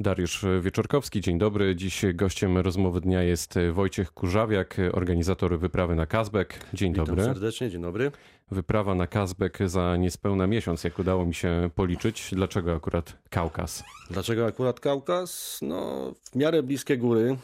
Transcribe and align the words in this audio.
Dariusz 0.00 0.44
Wieczorkowski, 0.60 1.20
dzień 1.20 1.38
dobry. 1.38 1.76
Dziś 1.76 2.04
gościem 2.14 2.58
rozmowy 2.58 3.00
dnia 3.00 3.22
jest 3.22 3.54
Wojciech 3.72 4.12
Kurzawiak, 4.12 4.76
organizator 4.92 5.58
wyprawy 5.58 5.94
na 5.94 6.06
Kazbek. 6.06 6.60
Dzień 6.74 6.92
Witam 6.92 7.06
dobry. 7.06 7.24
serdecznie, 7.24 7.70
dzień 7.70 7.82
dobry. 7.82 8.10
Wyprawa 8.50 8.94
na 8.94 9.06
Kazbek 9.06 9.58
za 9.66 9.96
niespełna 9.96 10.46
miesiąc, 10.46 10.84
jak 10.84 10.98
udało 10.98 11.26
mi 11.26 11.34
się 11.34 11.70
policzyć. 11.74 12.30
Dlaczego 12.32 12.74
akurat 12.74 13.18
Kaukaz? 13.30 13.84
Dlaczego 14.10 14.46
akurat 14.46 14.80
Kaukaz? 14.80 15.58
No, 15.62 16.12
w 16.32 16.36
miarę 16.36 16.62
bliskie 16.62 16.96
góry, 16.96 17.36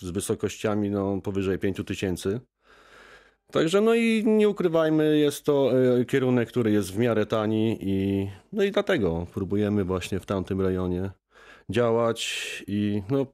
z 0.00 0.10
wysokościami 0.10 0.90
no, 0.90 1.20
powyżej 1.20 1.58
5000. 1.58 2.40
Także 3.50 3.80
no 3.80 3.94
i 3.94 4.24
nie 4.26 4.48
ukrywajmy, 4.48 5.18
jest 5.18 5.44
to 5.44 5.70
e, 5.98 6.04
kierunek, 6.04 6.48
który 6.48 6.72
jest 6.72 6.92
w 6.92 6.98
miarę 6.98 7.26
tani 7.26 7.78
i 7.80 8.28
no 8.52 8.64
i 8.64 8.70
dlatego 8.70 9.26
próbujemy 9.34 9.84
właśnie 9.84 10.20
w 10.20 10.26
tamtym 10.26 10.60
rejonie 10.60 11.10
działać 11.72 12.64
i 12.66 13.02
no, 13.10 13.26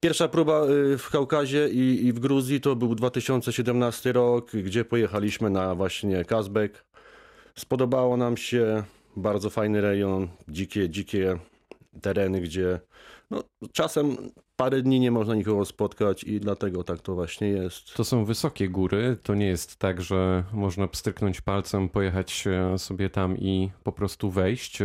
pierwsza 0.00 0.28
próba 0.28 0.62
e, 0.62 0.98
w 0.98 1.10
Kaukazie 1.10 1.68
i, 1.68 2.06
i 2.06 2.12
w 2.12 2.18
Gruzji 2.18 2.60
to 2.60 2.76
był 2.76 2.94
2017 2.94 4.12
rok, 4.12 4.50
gdzie 4.50 4.84
pojechaliśmy 4.84 5.50
na 5.50 5.74
właśnie 5.74 6.24
Kazbek. 6.24 6.84
Spodobało 7.54 8.16
nam 8.16 8.36
się, 8.36 8.84
bardzo 9.16 9.50
fajny 9.50 9.80
rejon, 9.80 10.28
dzikie, 10.48 10.90
dzikie 10.90 11.38
tereny, 12.02 12.40
gdzie 12.40 12.80
no, 13.30 13.42
czasem 13.72 14.16
parę 14.56 14.82
dni 14.82 15.00
nie 15.00 15.10
można 15.10 15.34
nikogo 15.34 15.64
spotkać 15.64 16.24
i 16.24 16.40
dlatego 16.40 16.84
tak 16.84 17.00
to 17.00 17.14
właśnie 17.14 17.48
jest. 17.48 17.94
To 17.94 18.04
są 18.04 18.24
wysokie 18.24 18.68
góry. 18.68 19.16
To 19.22 19.34
nie 19.34 19.46
jest 19.46 19.76
tak, 19.76 20.02
że 20.02 20.44
można 20.52 20.88
pstryknąć 20.88 21.40
palcem, 21.40 21.88
pojechać 21.88 22.44
e, 22.46 22.78
sobie 22.78 23.10
tam 23.10 23.38
i 23.38 23.70
po 23.84 23.92
prostu 23.92 24.30
wejść. 24.30 24.78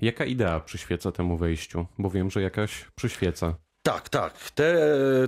Jaka 0.00 0.24
idea 0.24 0.60
przyświeca 0.60 1.12
temu 1.12 1.36
wejściu? 1.36 1.86
Bo 1.98 2.10
wiem, 2.10 2.30
że 2.30 2.42
jakaś 2.42 2.84
przyświeca. 2.94 3.54
Tak, 3.82 4.08
tak. 4.08 4.50
Te, 4.50 4.78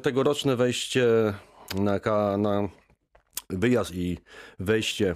tegoroczne 0.02 0.56
wejście 0.56 1.06
na, 1.74 2.36
na 2.36 2.68
wyjazd 3.50 3.94
i 3.94 4.18
wejście 4.58 5.14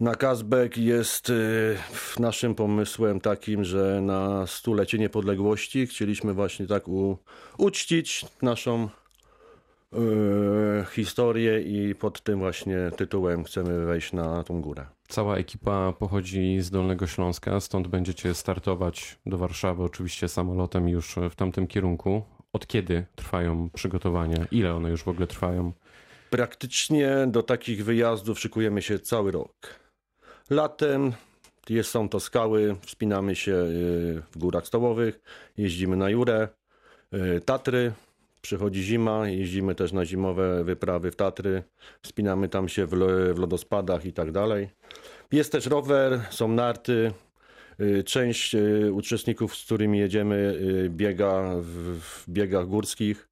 na 0.00 0.14
Kazbek 0.14 0.78
jest 0.78 1.30
y, 1.30 1.76
naszym 2.18 2.54
pomysłem 2.54 3.20
takim, 3.20 3.64
że 3.64 4.00
na 4.02 4.46
stulecie 4.46 4.98
niepodległości 4.98 5.86
chcieliśmy 5.86 6.34
właśnie 6.34 6.66
tak 6.66 6.88
u, 6.88 7.18
uczcić 7.58 8.26
naszą 8.42 8.88
y, 9.92 9.98
historię 10.92 11.60
i 11.60 11.94
pod 11.94 12.22
tym 12.22 12.38
właśnie 12.38 12.90
tytułem 12.96 13.44
chcemy 13.44 13.86
wejść 13.86 14.12
na 14.12 14.44
tą 14.44 14.60
górę. 14.60 14.86
Cała 15.08 15.36
ekipa 15.36 15.92
pochodzi 15.92 16.60
z 16.60 16.70
Dolnego 16.70 17.06
Śląska, 17.06 17.60
stąd 17.60 17.88
będziecie 17.88 18.34
startować 18.34 19.18
do 19.26 19.38
Warszawy, 19.38 19.82
oczywiście 19.82 20.28
samolotem 20.28 20.88
już 20.88 21.16
w 21.30 21.34
tamtym 21.34 21.66
kierunku. 21.66 22.22
Od 22.52 22.66
kiedy 22.66 23.06
trwają 23.16 23.70
przygotowania? 23.70 24.46
Ile 24.50 24.74
one 24.74 24.90
już 24.90 25.02
w 25.02 25.08
ogóle 25.08 25.26
trwają? 25.26 25.72
Praktycznie 26.30 27.16
do 27.26 27.42
takich 27.42 27.84
wyjazdów 27.84 28.40
szykujemy 28.40 28.82
się 28.82 28.98
cały 28.98 29.30
rok. 29.30 29.80
Latem 30.50 31.12
jest, 31.68 31.90
są 31.90 32.08
to 32.08 32.20
skały, 32.20 32.76
wspinamy 32.80 33.36
się 33.36 33.52
y, 33.52 34.22
w 34.32 34.38
górach 34.38 34.66
stołowych, 34.66 35.20
jeździmy 35.56 35.96
na 35.96 36.10
Jurę, 36.10 36.48
y, 37.14 37.40
Tatry, 37.40 37.92
przychodzi 38.42 38.82
zima, 38.82 39.28
jeździmy 39.28 39.74
też 39.74 39.92
na 39.92 40.04
zimowe 40.04 40.64
wyprawy 40.64 41.10
w 41.10 41.16
Tatry, 41.16 41.62
wspinamy 42.02 42.48
tam 42.48 42.68
się 42.68 42.86
w, 42.86 42.92
lo- 42.92 43.34
w 43.34 43.38
lodospadach 43.38 44.06
i 44.06 44.12
tak 44.12 44.32
dalej. 44.32 44.68
Jest 45.32 45.52
też 45.52 45.66
rower, 45.66 46.20
są 46.30 46.48
narty. 46.48 47.12
y, 47.80 48.04
Część 48.04 48.56
uczestników, 48.92 49.56
z 49.56 49.64
którymi 49.64 49.98
jedziemy, 49.98 50.60
biega 50.88 51.54
w, 51.60 51.98
w 52.00 52.24
biegach 52.28 52.66
górskich. 52.66 53.28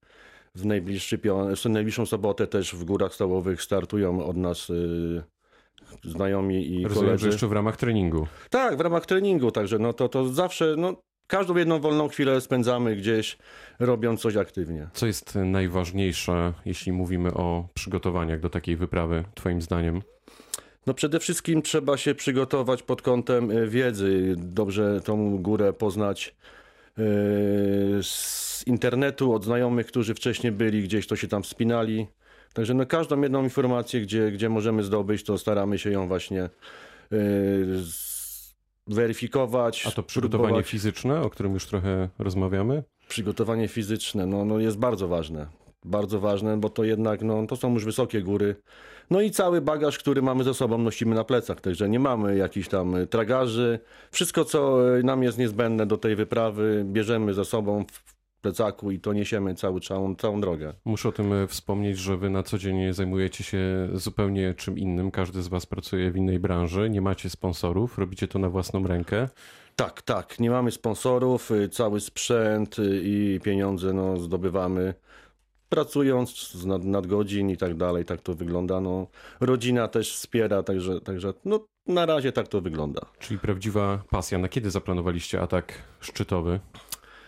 W, 0.55 0.65
najbliższy, 0.67 1.19
w 1.57 1.69
najbliższą 1.69 2.07
sobotę 2.07 2.47
też 2.47 2.75
w 2.75 2.85
górach 2.85 3.15
stołowych 3.15 3.63
startują 3.63 4.25
od 4.25 4.37
nas 4.37 4.73
znajomi 6.05 6.75
i 6.75 6.85
Rozumiem, 6.85 7.07
koledzy. 7.07 7.23
że 7.23 7.29
jeszcze 7.29 7.49
w 7.49 7.53
ramach 7.53 7.77
treningu. 7.77 8.27
Tak, 8.51 8.77
w 8.77 8.81
ramach 8.81 9.07
treningu, 9.07 9.51
także 9.51 9.79
no 9.79 9.93
to, 9.93 10.09
to 10.09 10.29
zawsze, 10.29 10.75
no, 10.79 10.95
każdą 11.27 11.57
jedną 11.57 11.81
wolną 11.81 12.09
chwilę 12.09 12.41
spędzamy 12.41 12.97
gdzieś, 12.97 13.39
robiąc 13.79 14.21
coś 14.21 14.37
aktywnie. 14.37 14.89
Co 14.93 15.07
jest 15.07 15.35
najważniejsze, 15.45 16.53
jeśli 16.65 16.93
mówimy 16.93 17.35
o 17.35 17.69
przygotowaniach 17.75 18.41
do 18.41 18.51
takiej 18.51 18.77
wyprawy, 18.77 19.25
Twoim 19.35 19.63
zdaniem? 19.63 20.03
No 20.87 20.95
przede 20.95 21.21
wszystkim 21.21 21.63
trzeba 21.63 21.97
się 21.97 22.15
przygotować 22.15 22.83
pod 22.83 23.03
kątem 23.03 23.51
y, 23.51 23.69
wiedzy, 23.69 24.35
dobrze 24.37 25.01
tą 25.05 25.39
górę 25.39 25.73
poznać 25.73 26.37
y, 26.99 27.03
z 28.03 28.65
internetu, 28.67 29.33
od 29.33 29.45
znajomych, 29.45 29.87
którzy 29.87 30.15
wcześniej 30.15 30.53
byli, 30.53 30.83
gdzieś 30.83 31.07
to 31.07 31.17
się 31.17 31.29
tam 31.29 31.43
wspinali. 31.43 32.07
Także 32.59 32.75
no 32.75 32.87
każdą 32.87 33.21
jedną 33.21 33.43
informację, 33.43 34.01
gdzie, 34.01 34.31
gdzie 34.33 34.49
możemy 34.49 34.83
zdobyć, 34.83 35.25
to 35.25 35.39
staramy 35.39 35.79
się 35.79 35.91
ją 35.91 36.09
właśnie 36.09 36.43
y, 36.45 36.49
z- 37.83 38.55
weryfikować. 38.87 39.87
A 39.87 39.91
to 39.91 40.03
przygotowanie 40.03 40.47
próbować. 40.49 40.67
fizyczne, 40.67 41.21
o 41.23 41.31
którym 41.31 41.55
już 41.55 41.67
trochę 41.67 42.09
rozmawiamy? 42.19 42.83
Przygotowanie 43.09 43.69
fizyczne 43.69 44.27
no, 44.27 44.45
no 44.45 44.59
jest 44.59 44.79
bardzo 44.79 45.09
ważne. 45.09 45.47
Bardzo 45.85 46.21
ważne, 46.21 46.57
bo 46.57 46.69
to 46.71 46.85
jednak 46.85 47.23
no, 47.23 47.47
to 47.47 47.57
są 47.57 47.73
już 47.75 47.85
wysokie 47.85 48.23
góry. 48.23 48.57
No 49.11 49.21
i 49.21 49.31
cały 49.31 49.61
bagaż, 49.61 49.99
który 49.99 50.23
mamy 50.23 50.45
ze 50.45 50.55
sobą, 50.55 50.79
nosimy 50.79 51.15
na 51.15 51.25
plecach. 51.25 51.61
Także 51.61 51.89
nie 51.89 52.01
mamy 52.01 52.37
jakichś 52.37 52.69
tam 52.69 52.95
y, 52.95 53.07
tragarzy. 53.07 53.79
Wszystko, 54.11 54.45
co 54.45 54.89
y, 54.99 55.03
nam 55.03 55.23
jest 55.23 55.39
niezbędne 55.39 55.87
do 55.87 55.97
tej 55.97 56.17
wyprawy, 56.17 56.83
bierzemy 56.87 57.35
ze 57.35 57.45
sobą 57.45 57.85
w 57.93 58.18
plecaku 58.41 58.91
i 58.91 59.01
to 59.01 59.13
niesiemy 59.13 59.55
cały, 59.55 59.81
całą, 59.81 60.15
całą 60.15 60.41
drogę. 60.41 60.75
Muszę 60.85 61.09
o 61.09 61.13
tym 61.13 61.33
e, 61.33 61.47
wspomnieć, 61.47 61.99
że 61.99 62.17
wy 62.17 62.31
na 62.31 62.43
co 62.43 62.59
dzień 62.59 62.93
zajmujecie 62.93 63.45
się 63.45 63.89
zupełnie 63.93 64.55
czym 64.55 64.79
innym. 64.79 65.11
Każdy 65.11 65.43
z 65.43 65.49
was 65.49 65.67
pracuje 65.67 66.11
w 66.11 66.17
innej 66.17 66.39
branży, 66.39 66.91
nie 66.91 67.01
macie 67.01 67.31
sponsorów, 67.31 67.99
robicie 67.99 68.29
to 68.29 68.39
na 68.39 68.49
własną 68.51 68.87
rękę. 68.87 69.29
Tak, 69.77 70.03
tak. 70.03 70.41
Nie 70.41 70.51
mamy 70.51 70.71
sponsorów, 70.71 71.51
y, 71.51 71.69
cały 71.69 72.01
sprzęt 72.01 72.79
y, 72.79 73.01
i 73.05 73.41
pieniądze 73.43 73.93
no, 73.93 74.17
zdobywamy 74.17 74.95
pracując 75.69 76.53
z 76.53 76.67
nad, 76.67 76.85
nadgodzin 76.85 77.51
i 77.51 77.57
tak 77.57 77.75
dalej. 77.75 78.05
Tak 78.05 78.23
to 78.23 78.35
wygląda. 78.35 78.81
No, 78.81 79.07
rodzina 79.41 79.89
też 79.89 80.15
wspiera, 80.15 80.63
także, 80.63 81.01
także 81.01 81.33
no, 81.45 81.67
na 81.87 82.07
razie 82.07 82.33
tak 82.33 82.49
to 82.49 82.61
wygląda. 82.61 83.01
Czyli 83.19 83.41
prawdziwa 83.41 84.03
pasja. 84.11 84.39
Na 84.39 84.49
kiedy 84.49 84.71
zaplanowaliście 84.71 85.41
atak 85.41 85.73
szczytowy? 86.01 86.61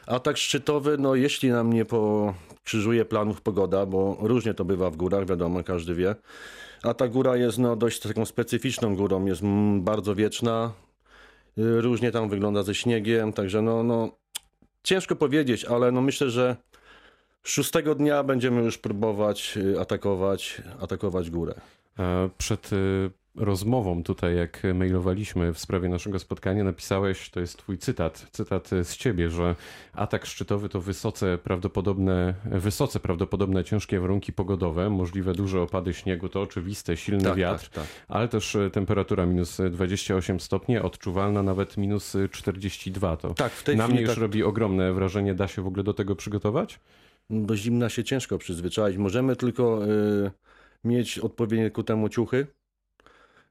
Atak 0.06 0.37
szczytowy, 0.37 0.99
no 0.99 1.15
jeśli 1.15 1.50
nam 1.50 1.72
nie 1.72 1.84
pokrzyżuje 1.84 3.05
planów 3.05 3.41
pogoda, 3.41 3.87
bo 3.87 4.16
różnie 4.21 4.55
to 4.55 4.65
bywa 4.65 4.91
w 4.91 4.97
górach, 4.97 5.27
wiadomo, 5.27 5.65
każdy 5.65 5.94
wie. 5.94 6.15
A 6.83 6.94
ta 6.94 7.09
góra 7.09 7.37
jest 7.37 7.59
no, 7.59 7.77
dość 7.77 8.00
taką 8.00 8.25
specyficzną 8.25 8.97
górą, 8.97 9.27
jest 9.27 9.43
bardzo 9.78 10.15
wieczna, 10.15 10.72
y, 11.59 11.81
różnie 11.81 12.10
tam 12.10 12.28
wygląda 12.28 12.62
ze 12.62 12.75
śniegiem, 12.75 13.33
także 13.33 13.62
no, 13.62 13.83
no 13.83 14.10
ciężko 14.83 15.16
powiedzieć, 15.16 15.65
ale 15.65 15.93
no 15.93 16.00
myślę, 16.00 16.31
że 16.31 16.56
szóstego 17.43 17.94
dnia 17.94 18.22
będziemy 18.22 18.62
już 18.62 18.78
próbować 18.78 19.56
y, 19.56 19.81
atakować, 19.81 20.62
atakować 20.81 21.31
górę. 21.31 21.55
E, 21.99 22.31
Przed 22.39 22.71
e, 22.72 22.77
rozmową 23.36 24.02
tutaj, 24.02 24.36
jak 24.36 24.62
mailowaliśmy 24.74 25.52
w 25.52 25.58
sprawie 25.58 25.88
naszego 25.88 26.18
spotkania, 26.18 26.64
napisałeś, 26.64 27.30
to 27.30 27.41
jest 27.41 27.56
twój 27.58 27.78
cytat, 27.78 28.26
cytat 28.32 28.70
z 28.82 28.96
ciebie, 28.96 29.30
że 29.30 29.56
atak 29.92 30.26
szczytowy 30.26 30.68
to 30.68 30.80
wysoce 30.80 31.38
prawdopodobne, 31.38 32.34
wysoce 32.44 33.00
prawdopodobne 33.00 33.64
ciężkie 33.64 34.00
warunki 34.00 34.32
pogodowe, 34.32 34.91
możliwe 34.91 35.32
duże 35.32 35.62
opady 35.62 35.94
śniegu, 35.94 36.28
to 36.28 36.42
oczywiste, 36.42 36.96
silny 36.96 37.24
Tak, 37.24 37.36
wiatr, 37.36 37.64
tak, 37.64 37.72
tak. 37.74 37.86
ale 38.08 38.28
też 38.28 38.56
e, 38.56 38.70
temperatura 38.70 39.26
minus 39.26 39.58
28 39.70 40.41
stopni, 40.41 40.78
odczuwalna 40.78 41.42
nawet 41.42 41.76
minus 41.76 42.16
42. 42.30 43.16
To 43.16 43.34
Tak, 43.34 43.52
w 43.52 43.64
tej 43.64 43.76
na 43.76 43.88
mnie 43.88 44.00
już 44.00 44.10
tak- 44.10 44.18
robi 44.18 44.42
ogromne 44.42 44.92
wrażenie. 44.92 45.34
Da 45.34 45.48
się 45.48 45.62
w 45.62 45.66
ogóle 45.66 45.82
do 45.82 45.94
tego 45.94 46.16
przygotować? 46.16 46.80
Do 47.30 47.56
zimna 47.56 47.88
się 47.88 48.04
ciężko 48.04 48.38
przyzwyczaić. 48.38 48.97
Możemy 48.97 49.36
tylko 49.36 49.84
y, 49.86 50.30
mieć 50.84 51.18
odpowiednie 51.18 51.71
ku 51.71 51.83
temu 51.83 52.09
ciuchy. 52.09 52.47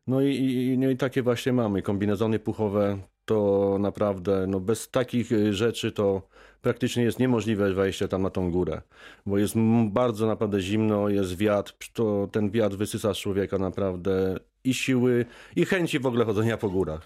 No 0.07 0.21
i, 0.21 0.35
i, 0.35 0.77
no 0.77 0.89
i 0.89 0.97
takie 0.97 1.21
właśnie 1.21 1.53
mamy. 1.53 1.81
Kombinezony 1.81 2.39
puchowe 2.39 2.97
to 3.25 3.77
naprawdę, 3.79 4.47
no 4.47 4.59
bez 4.59 4.89
takich 4.89 5.31
y, 5.31 5.53
rzeczy 5.53 5.91
to 5.91 6.21
praktycznie 6.61 7.03
jest 7.03 7.19
niemożliwe 7.19 7.73
wejście 7.73 8.07
tam 8.07 8.21
na 8.21 8.29
tą 8.29 8.51
górę. 8.51 8.81
Bo 9.25 9.37
jest 9.37 9.55
bardzo 9.89 10.27
naprawdę 10.27 10.61
zimno, 10.61 11.09
jest 11.09 11.37
wiatr, 11.37 11.73
to 11.93 12.27
ten 12.31 12.49
wiatr 12.49 12.75
wysysa 12.75 13.13
z 13.13 13.17
człowieka 13.17 13.57
naprawdę 13.57 14.39
i 14.63 14.73
siły, 14.73 15.25
i 15.55 15.65
chęci 15.65 15.99
w 15.99 16.05
ogóle 16.05 16.25
chodzenia 16.25 16.57
po 16.57 16.69
górach. 16.69 17.01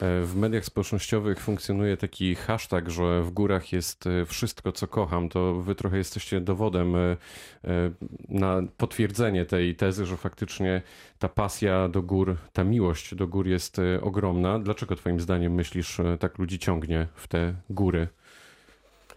E, 0.00 0.24
W 0.24 0.36
mediach 0.36 0.64
społecznościowych 0.64 1.40
funkcjonuje 1.40 1.96
taki 1.96 2.34
hashtag, 2.34 2.90
że 2.90 3.22
w 3.22 3.30
górach 3.30 3.72
jest 3.72 4.06
e, 4.06 4.26
wszystko, 4.26 4.72
co 4.72 4.86
kocham. 4.86 5.28
To 5.28 5.54
wy 5.54 5.74
trochę 5.74 5.98
jesteście 5.98 6.40
dowodem 6.40 6.96
e, 6.96 7.16
na 8.28 8.62
potwierdzenie 8.76 9.46
tej 9.46 9.76
tezy, 9.76 10.06
że 10.06 10.16
faktycznie 10.16 10.82
ta 11.18 11.28
pasja 11.28 11.88
do 11.88 12.02
gór, 12.02 12.36
ta 12.52 12.64
miłość 12.64 13.14
do 13.14 13.26
gór 13.26 13.46
jest 13.46 13.76
ogromna. 14.02 14.58
Dlaczego 14.58 14.96
Twoim 14.96 15.20
zdaniem 15.20 15.54
myślisz, 15.54 15.98
tak 16.20 16.38
ludzi 16.38 16.58
ciągnie 16.58 17.06
w 17.14 17.28
te 17.28 17.54
góry? 17.70 18.08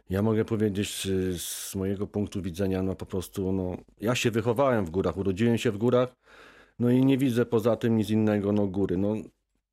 Ja 0.09 0.21
mogę 0.21 0.45
powiedzieć 0.45 1.07
z 1.37 1.75
mojego 1.75 2.07
punktu 2.07 2.41
widzenia, 2.41 2.83
no 2.83 2.95
po 2.95 3.05
prostu, 3.05 3.51
no, 3.51 3.77
ja 4.01 4.15
się 4.15 4.31
wychowałem 4.31 4.85
w 4.85 4.89
górach, 4.89 5.17
urodziłem 5.17 5.57
się 5.57 5.71
w 5.71 5.77
górach, 5.77 6.09
no 6.79 6.89
i 6.89 7.05
nie 7.05 7.17
widzę 7.17 7.45
poza 7.45 7.75
tym 7.75 7.97
nic 7.97 8.09
innego, 8.09 8.51
no 8.51 8.67
góry, 8.67 8.97
no 8.97 9.15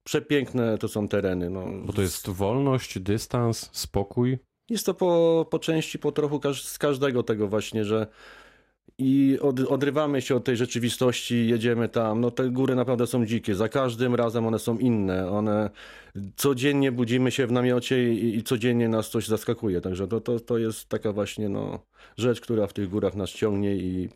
przepiękne 0.08 0.78
to 0.78 0.88
są 0.88 1.08
tereny. 1.08 1.50
No. 1.50 1.66
Bo 1.84 1.92
to 1.92 2.02
jest 2.02 2.28
wolność, 2.30 2.98
dystans, 2.98 3.70
spokój. 3.72 4.38
Jest 4.70 4.86
to 4.86 4.94
po, 4.94 5.46
po 5.50 5.58
części, 5.58 5.98
po 5.98 6.12
trochu 6.12 6.40
każ 6.40 6.64
z 6.64 6.78
każdego 6.78 7.22
tego 7.22 7.48
właśnie, 7.48 7.84
że 7.84 8.06
i 8.98 9.38
od, 9.42 9.60
odrywamy 9.60 10.22
się 10.22 10.36
od 10.36 10.44
tej 10.44 10.56
rzeczywistości, 10.56 11.48
jedziemy 11.48 11.88
tam. 11.88 12.20
No 12.20 12.30
te 12.30 12.50
góry 12.50 12.74
naprawdę 12.74 13.06
są 13.06 13.26
dzikie. 13.26 13.54
Za 13.54 13.68
każdym 13.68 14.14
razem 14.14 14.46
one 14.46 14.58
są 14.58 14.78
inne. 14.78 15.30
One 15.30 15.70
codziennie 16.36 16.92
budzimy 16.92 17.30
się 17.30 17.46
w 17.46 17.52
namiocie 17.52 18.14
i, 18.14 18.36
i 18.36 18.42
codziennie 18.42 18.88
nas 18.88 19.10
coś 19.10 19.26
zaskakuje. 19.26 19.80
Także 19.80 20.08
to, 20.08 20.20
to, 20.20 20.40
to 20.40 20.58
jest 20.58 20.88
taka 20.88 21.12
właśnie 21.12 21.48
no, 21.48 21.80
rzecz, 22.16 22.40
która 22.40 22.66
w 22.66 22.72
tych 22.72 22.88
górach 22.88 23.14
nas 23.14 23.30
ciągnie 23.30 23.76
i, 23.76 24.08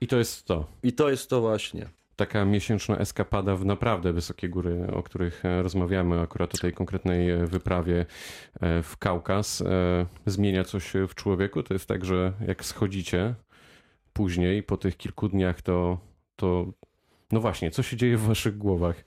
I 0.00 0.06
to 0.06 0.18
jest 0.18 0.44
to. 0.44 0.66
i 0.82 0.92
to 0.92 1.10
jest 1.10 1.30
to 1.30 1.40
właśnie. 1.40 2.01
Taka 2.16 2.44
miesięczna 2.44 2.98
eskapada 2.98 3.56
w 3.56 3.64
naprawdę 3.64 4.12
wysokie 4.12 4.48
góry, 4.48 4.86
o 4.92 5.02
których 5.02 5.44
e, 5.44 5.62
rozmawiamy, 5.62 6.20
akurat 6.20 6.54
o 6.54 6.58
tej 6.58 6.72
konkretnej 6.72 7.30
e, 7.30 7.46
wyprawie 7.46 8.06
e, 8.60 8.82
w 8.82 8.96
Kaukaz, 8.96 9.64
zmienia 10.26 10.64
coś 10.64 10.92
w 11.08 11.14
człowieku. 11.14 11.62
To 11.62 11.74
jest 11.74 11.86
tak, 11.86 12.04
że 12.04 12.32
jak 12.46 12.64
schodzicie 12.64 13.34
później, 14.12 14.62
po 14.62 14.76
tych 14.76 14.96
kilku 14.96 15.28
dniach, 15.28 15.62
to, 15.62 15.98
to 16.36 16.72
no 17.32 17.40
właśnie, 17.40 17.70
co 17.70 17.82
się 17.82 17.96
dzieje 17.96 18.16
w 18.16 18.22
waszych 18.22 18.58
głowach? 18.58 19.04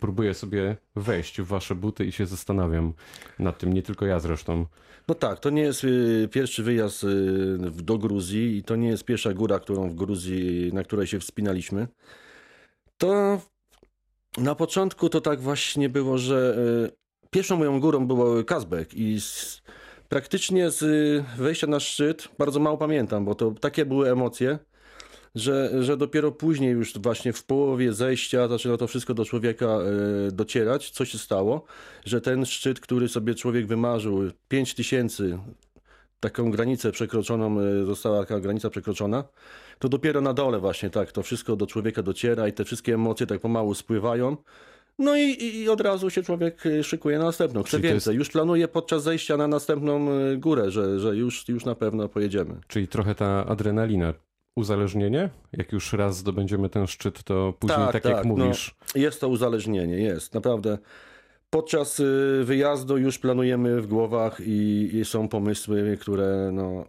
Próbuję 0.00 0.34
sobie 0.34 0.76
wejść 0.96 1.40
w 1.40 1.46
wasze 1.46 1.74
buty 1.74 2.04
i 2.04 2.12
się 2.12 2.26
zastanawiam 2.26 2.92
nad 3.38 3.58
tym, 3.58 3.72
nie 3.72 3.82
tylko 3.82 4.06
ja 4.06 4.20
zresztą. 4.20 4.66
No 5.08 5.14
tak, 5.14 5.40
to 5.40 5.50
nie 5.50 5.62
jest 5.62 5.84
y, 5.84 6.28
pierwszy 6.32 6.62
wyjazd 6.62 7.04
y, 7.04 7.58
do 7.82 7.98
Gruzji 7.98 8.56
i 8.56 8.62
to 8.62 8.76
nie 8.76 8.88
jest 8.88 9.04
pierwsza 9.04 9.34
góra, 9.34 9.60
którą 9.60 9.88
w 9.88 9.94
Gruzji, 9.94 10.70
na 10.72 10.84
której 10.84 11.06
się 11.06 11.20
wspinaliśmy. 11.20 11.88
To 12.98 13.40
na 14.38 14.54
początku 14.54 15.08
to 15.08 15.20
tak 15.20 15.40
właśnie 15.40 15.88
było, 15.88 16.18
że 16.18 16.56
y, 16.92 17.30
pierwszą 17.30 17.56
moją 17.56 17.80
górą 17.80 18.06
był 18.06 18.44
Kazbek 18.44 18.94
i 18.94 19.20
z, 19.20 19.62
praktycznie 20.08 20.70
z 20.70 20.82
y, 20.82 21.24
wejścia 21.38 21.66
na 21.66 21.80
szczyt 21.80 22.28
bardzo 22.38 22.60
mało 22.60 22.78
pamiętam, 22.78 23.24
bo 23.24 23.34
to 23.34 23.50
takie 23.50 23.84
były 23.86 24.10
emocje, 24.10 24.58
że, 25.34 25.82
że 25.84 25.96
dopiero 25.96 26.32
później 26.32 26.70
już 26.70 26.98
właśnie 26.98 27.32
w 27.32 27.44
połowie 27.44 27.92
zejścia 27.92 28.48
zaczyna 28.48 28.76
to 28.76 28.86
wszystko 28.86 29.14
do 29.14 29.24
człowieka 29.24 29.78
y, 30.28 30.32
docierać, 30.32 30.90
co 30.90 31.04
się 31.04 31.18
stało, 31.18 31.64
że 32.04 32.20
ten 32.20 32.46
szczyt, 32.46 32.80
który 32.80 33.08
sobie 33.08 33.34
człowiek 33.34 33.66
wymarzył, 33.66 34.30
5 34.48 34.74
tysięcy, 34.74 35.38
taką 36.20 36.50
granicę 36.50 36.92
przekroczoną, 36.92 37.60
y, 37.60 37.84
została 37.84 38.20
taka 38.20 38.40
granica 38.40 38.70
przekroczona, 38.70 39.24
to 39.78 39.88
dopiero 39.88 40.20
na 40.20 40.32
dole 40.32 40.58
właśnie 40.58 40.90
tak, 40.90 41.12
to 41.12 41.22
wszystko 41.22 41.56
do 41.56 41.66
człowieka 41.66 42.02
dociera 42.02 42.48
i 42.48 42.52
te 42.52 42.64
wszystkie 42.64 42.94
emocje 42.94 43.26
tak 43.26 43.40
pomału 43.40 43.74
spływają. 43.74 44.36
No 44.98 45.16
i, 45.16 45.44
i 45.44 45.68
od 45.68 45.80
razu 45.80 46.10
się 46.10 46.22
człowiek 46.22 46.66
y, 46.66 46.84
szykuje 46.84 47.18
na 47.18 47.24
następną. 47.24 47.62
Chce 47.62 47.80
więcej. 47.80 48.16
Już 48.16 48.30
planuje 48.30 48.68
podczas 48.68 49.02
zejścia 49.02 49.36
na 49.36 49.48
następną 49.48 50.10
y, 50.10 50.36
górę, 50.36 50.70
że, 50.70 51.00
że 51.00 51.16
już, 51.16 51.48
już 51.48 51.64
na 51.64 51.74
pewno 51.74 52.08
pojedziemy. 52.08 52.60
Czyli 52.68 52.88
trochę 52.88 53.14
ta 53.14 53.46
adrenalina. 53.46 54.14
Uzależnienie? 54.58 55.30
Jak 55.52 55.72
już 55.72 55.92
raz 55.92 56.16
zdobędziemy 56.16 56.68
ten 56.68 56.86
szczyt, 56.86 57.22
to 57.24 57.54
później 57.58 57.78
tak, 57.78 57.92
Tak, 57.92 58.04
jak 58.04 58.14
tak, 58.14 58.24
no. 58.24 58.36
mówisz, 58.36 58.74
Jest 58.94 59.20
to 59.20 59.28
uzależnienie, 59.28 59.98
jest. 59.98 60.34
Naprawdę. 60.34 60.78
Podczas 61.50 62.00
y, 62.00 62.42
wyjazdu 62.44 62.98
już 62.98 63.18
planujemy 63.18 63.80
w 63.80 63.86
głowach 63.86 64.40
i, 64.40 64.90
i 64.92 65.04
są 65.04 65.28
pomysły, 65.28 65.98
które 66.00 66.50
no, 66.52 66.84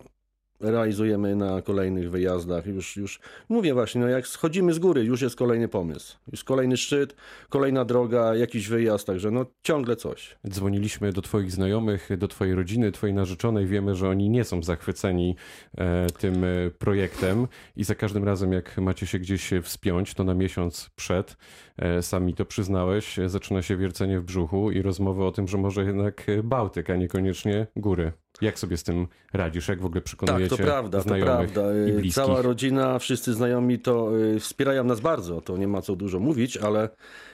realizujemy 0.60 1.36
na 1.36 1.62
kolejnych 1.62 2.12
wyjazdach. 2.12 2.66
Już, 2.66 2.98
już 2.98 3.20
mówię 3.50 3.74
właśnie, 3.74 4.02
no 4.02 4.08
jak 4.08 4.28
schodzimy 4.28 4.74
z 4.74 4.80
góry, 4.80 5.04
już 5.04 5.22
jest 5.22 5.36
kolejny 5.36 5.68
pomysł. 5.68 6.18
Już 6.32 6.44
kolejny 6.44 6.78
szczyt, 6.78 7.16
kolejna 7.50 7.86
droga, 7.86 8.36
jakiś 8.36 8.68
wyjazd, 8.68 9.08
także 9.08 9.32
no 9.32 9.46
ciągle 9.64 9.96
coś. 9.96 10.38
Dzwoniliśmy 10.50 11.14
do 11.14 11.22
Twoich 11.22 11.52
znajomych, 11.52 12.10
do 12.18 12.28
Twojej 12.28 12.56
rodziny, 12.56 12.92
Twojej 12.92 13.14
narzeczonej. 13.14 13.66
Wiemy, 13.66 13.96
że 13.96 14.10
oni 14.10 14.30
nie 14.30 14.44
są 14.44 14.64
zachwyceni 14.64 15.36
e, 15.78 16.08
tym 16.10 16.44
e, 16.44 16.48
projektem 16.80 17.48
i 17.76 17.84
za 17.84 17.96
każdym 17.96 18.24
razem, 18.24 18.52
jak 18.52 18.78
macie 18.78 19.08
się 19.08 19.20
gdzieś 19.20 19.50
wspiąć, 19.64 20.14
to 20.14 20.24
na 20.24 20.34
miesiąc 20.34 20.90
przed, 20.96 21.38
e, 21.78 22.02
sami 22.02 22.34
to 22.34 22.46
przyznałeś, 22.46 23.20
zaczyna 23.26 23.62
się 23.62 23.78
wiercenie 23.78 24.20
w 24.20 24.24
brzuchu 24.24 24.72
i 24.72 24.82
rozmowy 24.82 25.24
o 25.24 25.32
tym, 25.32 25.48
że 25.48 25.58
może 25.58 25.84
jednak 25.84 26.28
Bałtyk, 26.44 26.90
a 26.90 26.96
niekoniecznie 26.96 27.68
góry. 27.76 28.12
Jak 28.42 28.60
sobie 28.60 28.78
z 28.78 28.84
tym 28.84 29.08
radzisz? 29.34 29.68
Jak 29.68 29.82
w 29.82 29.86
ogóle 29.86 30.02
Tak, 30.02 30.06
przekonujecie 30.06 30.58
to 30.58 30.64
prawda, 30.64 31.02
to 31.04 31.16
prawda. 31.16 31.62
i 31.74 31.90
Y, 31.90 31.94
bliskich? 31.94 32.14
Cała 32.14 32.42
rodzina, 32.42 33.00
wszyscy 33.00 33.34
znajomi 33.34 33.80
to 33.80 34.18
y, 34.18 34.40
wspierają 34.40 34.84
nas 34.84 35.00
bardzo, 35.00 35.42
to 35.42 35.58
nie 35.58 35.68
ma 35.68 35.82
co 35.82 35.96
dużo 35.96 36.20
mówić, 36.20 36.58
ale 36.58 36.90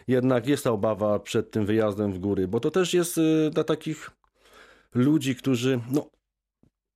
jednak 0.08 0.48
jest 0.48 0.64
ta 0.64 0.72
obawa 0.72 1.20
przed 1.20 1.52
tym 1.52 1.66
wyjazdem 1.66 2.14
w 2.14 2.20
góry, 2.20 2.48
bo 2.48 2.60
to 2.60 2.72
też 2.72 2.94
jest 2.94 3.18
y, 3.18 3.50
dla 3.54 3.64
takich 3.64 4.10
ludzi, 4.96 5.36
którzy, 5.36 5.80
no, 5.92 6.10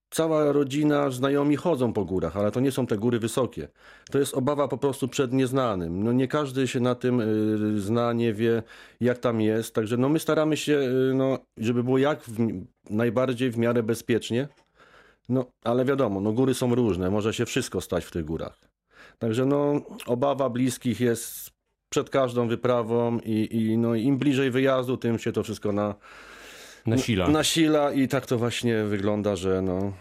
cała 0.09 0.51
rodzina, 0.51 1.11
znajomi 1.11 1.55
chodzą 1.55 1.93
po 1.93 2.05
górach, 2.05 2.37
ale 2.37 2.51
to 2.51 2.59
nie 2.59 2.71
są 2.71 2.87
te 2.87 2.97
góry 2.97 3.19
wysokie. 3.19 3.67
To 4.11 4.19
jest 4.19 4.33
obawa 4.33 4.67
po 4.67 4.77
prostu 4.77 5.07
przed 5.07 5.33
nieznanym. 5.33 6.03
No 6.03 6.11
nie 6.11 6.27
każdy 6.27 6.67
się 6.67 6.79
na 6.79 6.95
tym 6.95 7.19
y, 7.19 7.81
zna, 7.81 8.13
nie 8.13 8.33
wie 8.33 8.63
jak 8.99 9.17
tam 9.17 9.41
jest, 9.41 9.75
także 9.75 9.97
no 9.97 10.09
my 10.09 10.19
staramy 10.19 10.57
się, 10.57 10.73
y, 10.73 11.13
no, 11.15 11.39
żeby 11.57 11.83
było 11.83 11.97
jak 11.97 12.23
w, 12.23 12.37
najbardziej 12.89 13.51
w 13.51 13.57
miarę 13.57 13.83
bezpiecznie, 13.83 14.47
no, 15.29 15.45
ale 15.63 15.85
wiadomo, 15.85 16.21
no 16.21 16.31
góry 16.33 16.53
są 16.53 16.75
różne, 16.75 17.09
może 17.09 17.33
się 17.33 17.45
wszystko 17.45 17.81
stać 17.81 18.05
w 18.05 18.11
tych 18.11 18.25
górach. 18.25 18.59
Także 19.19 19.45
no, 19.45 19.81
obawa 20.05 20.49
bliskich 20.49 20.99
jest 20.99 21.49
przed 21.89 22.09
każdą 22.09 22.47
wyprawą 22.47 23.19
i, 23.19 23.47
i 23.51 23.77
no, 23.77 23.95
im 23.95 24.17
bliżej 24.17 24.51
wyjazdu, 24.51 24.97
tym 24.97 25.19
się 25.19 25.31
to 25.31 25.43
wszystko 25.43 25.71
na, 25.71 25.95
Nasila. 26.87 27.27
nasila 27.27 27.91
i 27.93 28.07
tak 28.07 28.25
to 28.25 28.37
właśnie 28.37 28.83
wygląda, 28.83 29.35
że 29.35 29.61
no, 29.61 29.93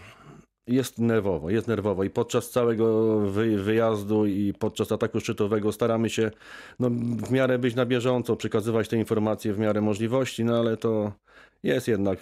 jest 0.67 0.99
nerwowo, 0.99 1.51
jest 1.51 1.69
nerwowo 1.69 2.05
i 2.05 2.11
podczas 2.11 2.51
całego 2.51 3.19
wy, 3.21 3.63
wyjazdu 3.63 4.27
i 4.27 4.55
podczas 4.59 4.93
ataku 4.93 5.21
szczytowego 5.21 5.73
staramy 5.73 6.11
się 6.11 6.31
no, 6.81 6.91
w 7.27 7.31
miarę 7.31 7.59
być 7.59 7.75
na 7.75 7.87
bieżąco, 7.87 8.37
przekazywać 8.37 8.89
te 8.89 8.97
informacje 8.97 9.53
w 9.53 9.59
miarę 9.59 9.81
możliwości, 9.81 10.45
no 10.45 10.59
ale 10.59 10.77
to 10.77 11.13
jest 11.63 11.89
jednak 11.89 12.19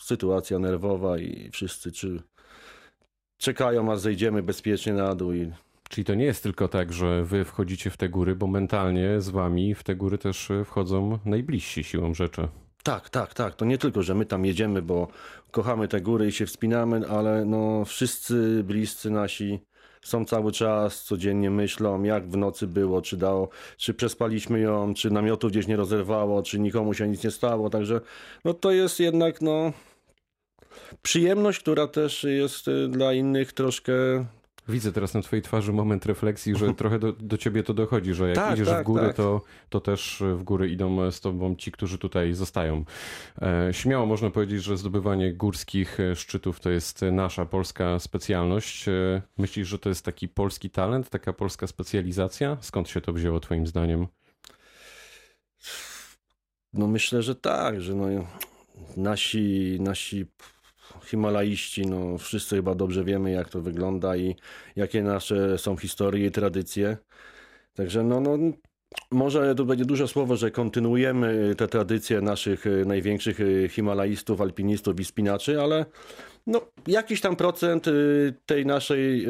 sytuacja 0.00 0.58
nerwowa 0.58 1.18
i 1.18 1.50
wszyscy 1.52 1.92
czy 1.92 2.22
czekają, 3.38 3.92
aż 3.92 3.98
zejdziemy 3.98 4.42
bezpiecznie 4.42 4.92
na 4.92 5.14
dół 5.14 5.32
i 5.32 5.52
Czyli 5.88 6.04
to 6.04 6.14
nie 6.14 6.24
jest 6.24 6.42
tylko 6.42 6.68
tak, 6.68 6.92
że 6.92 7.24
wy 7.24 7.44
wchodzicie 7.44 7.90
w 7.90 7.96
te 7.96 8.08
góry, 8.08 8.36
bo 8.36 8.46
mentalnie 8.46 9.20
z 9.20 9.28
wami 9.28 9.74
w 9.74 9.82
te 9.82 9.94
góry 9.96 10.18
też 10.18 10.48
wchodzą 10.64 11.18
najbliżsi 11.24 11.84
siłą 11.84 12.14
rzeczy. 12.14 12.48
Tak, 12.84 13.10
tak, 13.10 13.34
tak. 13.34 13.54
To 13.54 13.64
nie 13.64 13.78
tylko, 13.78 14.02
że 14.02 14.14
my 14.14 14.26
tam 14.26 14.44
jedziemy, 14.44 14.82
bo 14.82 15.08
kochamy 15.50 15.88
te 15.88 16.00
góry 16.00 16.26
i 16.26 16.32
się 16.32 16.46
wspinamy, 16.46 17.08
ale 17.08 17.44
no 17.44 17.84
wszyscy 17.84 18.62
bliscy 18.64 19.10
nasi 19.10 19.60
są 20.02 20.24
cały 20.24 20.52
czas, 20.52 21.04
codziennie 21.04 21.50
myślą, 21.50 22.02
jak 22.02 22.28
w 22.28 22.36
nocy 22.36 22.66
było, 22.66 23.02
czy 23.02 23.16
dało, 23.16 23.48
czy 23.76 23.94
przespaliśmy 23.94 24.60
ją, 24.60 24.94
czy 24.94 25.10
namiotu 25.10 25.48
gdzieś 25.48 25.66
nie 25.66 25.76
rozerwało, 25.76 26.42
czy 26.42 26.58
nikomu 26.58 26.94
się 26.94 27.08
nic 27.08 27.24
nie 27.24 27.30
stało. 27.30 27.70
Także 27.70 28.00
no 28.44 28.54
to 28.54 28.70
jest 28.72 29.00
jednak 29.00 29.42
no 29.42 29.72
przyjemność, 31.02 31.60
która 31.60 31.86
też 31.86 32.24
jest 32.24 32.68
y, 32.68 32.88
dla 32.88 33.12
innych 33.12 33.52
troszkę 33.52 33.92
Widzę 34.68 34.92
teraz 34.92 35.14
na 35.14 35.22
twojej 35.22 35.42
twarzy 35.42 35.72
moment 35.72 36.06
refleksji, 36.06 36.56
że 36.56 36.74
trochę 36.74 36.98
do, 36.98 37.12
do 37.12 37.38
ciebie 37.38 37.62
to 37.62 37.74
dochodzi, 37.74 38.14
że 38.14 38.28
jak 38.28 38.36
Tak, 38.36 38.54
idziesz 38.54 38.68
tak, 38.68 38.82
w 38.82 38.86
górę, 38.86 39.06
tak. 39.06 39.16
to, 39.16 39.42
to 39.68 39.80
też 39.80 40.22
w 40.36 40.42
góry 40.42 40.68
idą 40.68 41.10
z 41.10 41.20
tobą 41.20 41.56
ci, 41.56 41.72
którzy 41.72 41.98
tutaj 41.98 42.32
zostają. 42.32 42.84
E, 43.42 43.68
śmiało 43.72 44.06
można 44.06 44.30
powiedzieć, 44.30 44.62
że 44.62 44.76
zdobywanie 44.76 45.32
górskich 45.32 45.98
szczytów 46.14 46.60
to 46.60 46.70
jest 46.70 47.00
nasza 47.12 47.46
polska 47.46 47.98
specjalność. 47.98 48.88
E, 48.88 49.22
myślisz, 49.38 49.68
że 49.68 49.78
to 49.78 49.88
jest 49.88 50.04
taki 50.04 50.28
polski 50.28 50.70
talent, 50.70 51.10
taka 51.10 51.32
polska 51.32 51.66
specjalizacja? 51.66 52.56
Skąd 52.60 52.88
się 52.88 53.00
to 53.00 53.12
wzięło 53.12 53.40
twoim 53.40 53.66
zdaniem? 53.66 54.06
No 56.72 56.86
myślę, 56.86 57.22
że 57.22 57.34
tak, 57.34 57.80
że 57.80 57.94
no, 57.94 58.06
nasi, 58.96 59.76
nasi 59.80 60.26
Himalaiści, 61.04 61.86
no 61.86 62.18
wszyscy 62.18 62.56
chyba 62.56 62.74
dobrze 62.74 63.04
wiemy, 63.04 63.30
jak 63.30 63.48
to 63.48 63.60
wygląda 63.60 64.16
i 64.16 64.36
jakie 64.76 65.02
nasze 65.02 65.58
są 65.58 65.76
historie 65.76 66.26
i 66.26 66.30
tradycje. 66.30 66.96
Także 67.74 68.02
no, 68.02 68.20
no 68.20 68.38
może 69.10 69.54
to 69.54 69.64
będzie 69.64 69.84
duże 69.84 70.08
słowo, 70.08 70.36
że 70.36 70.50
kontynuujemy 70.50 71.54
te 71.58 71.68
tradycje 71.68 72.20
naszych 72.20 72.66
e, 72.66 72.70
największych 72.70 73.40
e, 73.40 73.68
Himalajstów, 73.68 74.40
alpinistów 74.40 75.00
i 75.00 75.04
spinaczy, 75.04 75.60
ale 75.60 75.86
no, 76.46 76.60
jakiś 76.86 77.20
tam 77.20 77.36
procent 77.36 77.88
e, 77.88 77.92
tej 78.46 78.66
naszej, 78.66 79.26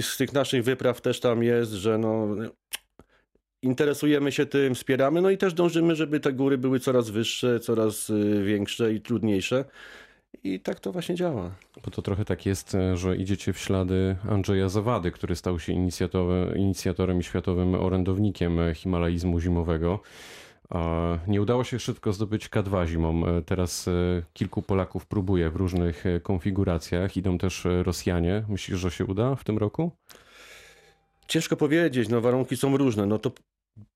z 0.00 0.16
tych 0.16 0.32
naszych 0.32 0.64
wypraw 0.64 1.00
też 1.00 1.20
tam 1.20 1.42
jest, 1.42 1.72
że 1.72 1.98
no, 1.98 2.28
interesujemy 3.64 4.32
się 4.32 4.46
tym, 4.46 4.74
wspieramy, 4.74 5.20
no 5.20 5.30
i 5.30 5.38
też 5.38 5.54
dążymy, 5.54 5.96
żeby 5.96 6.20
te 6.20 6.32
góry 6.32 6.58
były 6.58 6.80
coraz 6.80 7.10
wyższe, 7.10 7.60
coraz 7.60 8.10
y, 8.10 8.42
większe 8.44 8.94
i 8.94 9.00
trudniejsze. 9.00 9.64
I 10.44 10.60
tak 10.60 10.80
to 10.80 10.92
właśnie 10.92 11.14
działa. 11.14 11.50
Bo 11.84 11.90
to 11.90 12.02
trochę 12.02 12.24
tak 12.24 12.46
jest, 12.46 12.74
e, 12.74 12.96
że 12.96 13.16
idziecie 13.16 13.52
w 13.52 13.58
ślady 13.58 14.16
Andrzeja 14.28 14.68
Zawady, 14.68 15.10
który 15.10 15.36
stał 15.36 15.58
się 15.58 15.72
inicjatorem, 16.56 17.20
i 17.20 17.22
światowym 17.22 17.74
orędownikiem 17.74 18.60
e, 18.60 18.74
himalaizmu 18.74 19.40
zimowego. 19.40 20.00
Nie 21.28 21.42
udało 21.42 21.64
się 21.64 21.78
szybko 21.78 22.12
zdobyć 22.12 22.48
K2 22.48 22.86
zimą. 22.86 23.26
E, 23.26 23.42
Teraz 23.42 23.88
kilku 24.32 24.62
Polaków 24.62 25.06
próbuje 25.06 25.50
w 25.50 25.56
różnych 25.56 26.04
konfiguracjach. 26.22 27.16
Idą 27.16 27.38
też 27.38 27.66
Rosjanie. 27.82 28.44
Myślisz, 28.48 28.78
że 28.78 28.90
się 28.90 29.04
uda 29.04 29.36
w 29.36 29.44
tym 29.44 29.58
roku? 29.58 29.90
Ciężko 31.28 31.56
powiedzieć, 31.56 32.08
no 32.08 32.20
warunki 32.20 32.56
są 32.56 32.76
różne. 32.76 33.06
No 33.06 33.18
to 33.18 33.30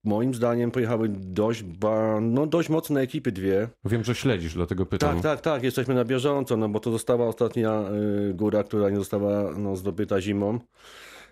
moim 0.04 0.34
zdaniem 0.34 0.70
pojechały 0.70 1.08
dość, 1.08 1.62
ba, 1.62 2.20
no 2.20 2.46
dość 2.46 2.68
mocne 2.68 3.00
ekipy 3.00 3.32
dwie. 3.32 3.68
Wiem, 3.84 4.04
że 4.04 4.14
śledzisz, 4.14 4.54
dlatego 4.54 4.86
pytam. 4.86 5.14
Tak, 5.14 5.22
tak, 5.22 5.40
tak, 5.40 5.62
jesteśmy 5.62 5.94
na 5.94 6.04
bieżąco, 6.04 6.56
no 6.56 6.68
bo 6.68 6.80
to 6.80 6.90
została 6.90 7.26
ostatnia 7.26 7.84
y, 8.30 8.34
góra, 8.34 8.64
która 8.64 8.90
nie 8.90 8.96
została 8.96 9.52
no, 9.56 9.76
zdobyta 9.76 10.20
zimą. 10.20 10.58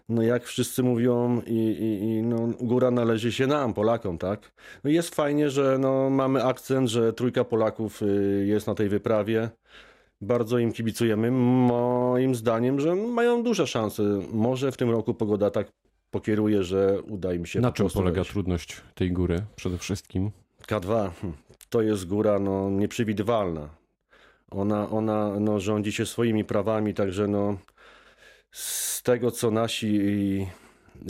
No 0.08 0.22
jak 0.22 0.44
wszyscy 0.44 0.82
mówią 0.82 1.42
i, 1.46 1.52
i, 1.54 2.08
i 2.08 2.22
no, 2.22 2.48
góra 2.60 2.90
należy 2.90 3.32
się 3.32 3.46
nam, 3.46 3.74
Polakom, 3.74 4.18
tak? 4.18 4.52
No 4.84 4.90
jest 4.90 5.14
fajnie, 5.14 5.50
że 5.50 5.78
no, 5.80 6.10
mamy 6.10 6.44
akcent, 6.44 6.88
że 6.88 7.12
trójka 7.12 7.44
Polaków 7.44 8.02
y, 8.02 8.44
jest 8.46 8.66
na 8.66 8.74
tej 8.74 8.88
wyprawie. 8.88 9.50
Bardzo 10.20 10.58
im 10.58 10.72
kibicujemy. 10.72 11.30
Moim 11.30 12.34
zdaniem, 12.34 12.80
że 12.80 12.94
mają 12.94 13.42
duże 13.42 13.66
szanse. 13.66 14.02
Może 14.32 14.72
w 14.72 14.76
tym 14.76 14.90
roku 14.90 15.14
pogoda 15.14 15.50
tak 15.50 15.72
pokieruje, 16.16 16.64
że 16.64 17.02
uda 17.02 17.34
im 17.34 17.46
się 17.46 17.60
Na 17.60 17.72
czym 17.72 17.88
polega 17.88 18.24
trudność 18.24 18.82
tej 18.94 19.12
góry 19.12 19.42
przede 19.56 19.78
wszystkim? 19.78 20.30
K2 20.68 21.10
hm, 21.20 21.32
to 21.68 21.82
jest 21.82 22.06
góra 22.06 22.38
no, 22.38 22.70
nieprzewidywalna. 22.70 23.68
Ona, 24.50 24.90
ona 24.90 25.40
no, 25.40 25.60
rządzi 25.60 25.92
się 25.92 26.06
swoimi 26.06 26.44
prawami, 26.44 26.94
także 26.94 27.28
no, 27.28 27.58
z 28.50 29.02
tego, 29.02 29.30
co 29.30 29.50
nasi 29.50 30.46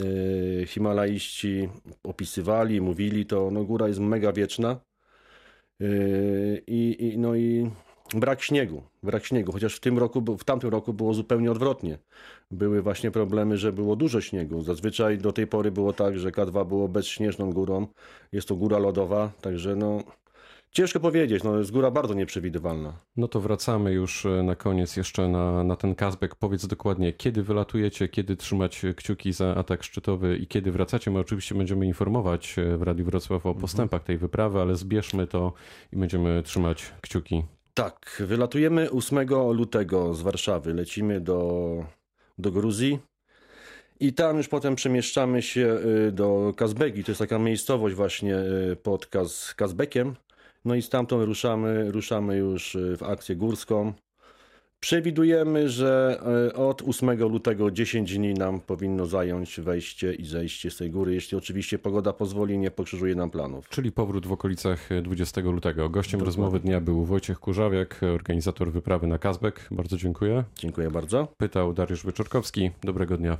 y, 0.01 0.65
himalaiści 0.67 1.69
opisywali, 2.03 2.81
mówili, 2.81 3.25
to 3.25 3.51
no, 3.51 3.63
góra 3.63 3.87
jest 3.87 3.99
mega 3.99 4.33
wieczna. 4.33 4.79
Y, 5.81 6.63
i, 6.67 6.95
i, 6.99 7.17
no 7.17 7.35
i 7.35 7.71
brak 8.13 8.41
śniegu, 8.41 8.83
brak 9.03 9.25
śniegu, 9.25 9.51
chociaż 9.51 9.75
w 9.75 9.79
tym 9.79 9.97
roku, 9.97 10.37
w 10.37 10.43
tamtym 10.43 10.69
roku 10.69 10.93
było 10.93 11.13
zupełnie 11.13 11.51
odwrotnie. 11.51 11.97
Były 12.51 12.81
właśnie 12.81 13.11
problemy, 13.11 13.57
że 13.57 13.73
było 13.73 13.95
dużo 13.95 14.21
śniegu. 14.21 14.61
Zazwyczaj 14.61 15.17
do 15.17 15.33
tej 15.33 15.47
pory 15.47 15.71
było 15.71 15.93
tak, 15.93 16.19
że 16.19 16.29
K2 16.29 16.67
było 16.67 16.87
bezśnieżną 16.87 17.53
górą. 17.53 17.87
Jest 18.31 18.47
to 18.47 18.55
góra 18.55 18.77
lodowa, 18.77 19.31
także 19.41 19.75
no 19.75 20.03
ciężko 20.71 20.99
powiedzieć, 20.99 21.43
no 21.43 21.57
jest 21.57 21.71
góra 21.71 21.91
bardzo 21.91 22.13
nieprzewidywalna. 22.13 22.93
No 23.17 23.27
to 23.27 23.41
wracamy 23.41 23.91
już 23.93 24.25
e, 24.25 24.43
na 24.43 24.55
koniec 24.55 24.97
jeszcze 24.97 25.27
na, 25.27 25.63
na 25.63 25.75
ten 25.75 25.95
Kazbek. 25.95 26.35
Powiedz 26.35 26.67
dokładnie, 26.67 27.13
kiedy 27.13 27.43
wylatujecie, 27.43 28.07
kiedy 28.07 28.35
trzymać 28.35 28.81
kciuki 28.95 29.33
za 29.33 29.55
atak 29.55 29.83
szczytowy 29.83 30.37
i 30.37 30.47
kiedy 30.47 30.71
wracacie. 30.71 31.11
My 31.11 31.19
oczywiście 31.19 31.55
będziemy 31.55 31.85
informować 31.85 32.59
e, 32.59 32.77
w 32.77 32.81
Radiu 32.81 33.05
Wrocław 33.05 33.45
o 33.45 33.55
postępach 33.55 34.03
tej 34.03 34.17
wyprawy, 34.17 34.61
ale 34.61 34.75
zbierzmy 34.75 35.27
to 35.27 35.53
i 35.93 35.97
będziemy 35.97 36.43
trzymać 36.43 36.93
kciuki. 37.01 37.43
Tak, 37.77 38.23
wylatujemy 38.25 38.91
8 38.91 39.27
lutego 39.53 40.13
z 40.13 40.21
Warszawy, 40.21 40.73
lecimy 40.73 41.21
do, 41.21 41.85
do 42.37 42.51
Gruzji. 42.51 42.99
I 43.99 44.13
tam 44.13 44.37
już 44.37 44.47
potem 44.47 44.75
przemieszczamy 44.75 45.41
się 45.41 45.79
y, 46.07 46.11
do 46.11 46.53
Kazbegi, 46.57 47.03
to 47.03 47.11
jest 47.11 47.19
taka 47.19 47.39
miejscowość 47.39 47.95
właśnie 47.95 48.35
y, 48.35 48.75
pod 48.83 49.05
Kaz, 49.05 49.53
Kazbekiem, 49.53 50.15
no 50.65 50.75
i 50.75 50.81
stamtąd 50.81 51.23
ruszamy, 51.25 51.91
ruszamy 51.91 52.37
już 52.37 52.75
y, 52.75 52.97
w 52.97 53.03
akcję 53.03 53.35
górską. 53.35 53.93
Przewidujemy, 54.79 55.69
że 55.69 56.21
y, 56.49 56.53
od 56.53 56.81
8 56.81 57.19
lutego 57.19 57.71
10 57.71 58.17
dni 58.17 58.33
nam 58.33 58.59
powinno 58.59 59.05
zająć 59.05 59.59
wejście 59.59 60.13
i 60.13 60.25
zejście 60.25 60.71
z 60.71 60.77
tej 60.77 60.91
góry, 60.91 61.13
jeśli 61.13 61.37
oczywiście 61.37 61.79
pogoda 61.79 62.13
pozwoli, 62.13 62.57
nie 62.57 62.71
pokrzyżuje 62.71 63.15
nam 63.15 63.29
planów. 63.29 63.69
Czyli 63.69 63.91
powrót 63.91 64.27
w 64.27 64.31
okolicach 64.31 64.89
20 65.03 65.41
lutego. 65.41 65.89
Gościem 65.89 66.19
Dokładnie. 66.19 66.25
rozmowy 66.25 66.59
dnia 66.59 66.81
był 66.81 67.05
Wojciech 67.05 67.39
Kurzawiak, 67.39 68.01
organizator 68.15 68.71
wyprawy 68.71 69.07
na 69.07 69.17
Kazbek. 69.17 69.67
Bardzo 69.71 69.97
dziękuję. 69.97 70.43
Dziękuję 70.55 70.91
bardzo. 70.91 71.27
Pytał 71.37 71.73
Dariusz 71.73 72.03
Wyczorkowski. 72.03 72.71
Dobrego 72.83 73.17
dnia. 73.17 73.37